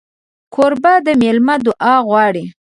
[0.53, 2.45] کوربه د مېلمه دعا غواړي.